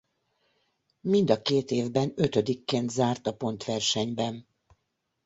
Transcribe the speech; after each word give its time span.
Mind 1.01 1.29
a 1.31 1.41
két 1.41 1.71
évben 1.71 2.13
ötödikként 2.15 2.89
zárt 2.89 3.27
a 3.27 3.35
pontversenyben. 3.35 4.47